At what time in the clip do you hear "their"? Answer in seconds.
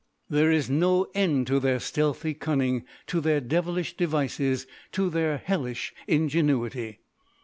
1.59-1.79, 3.21-3.39, 5.11-5.37